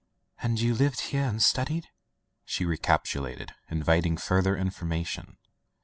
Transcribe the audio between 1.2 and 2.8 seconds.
and study," she re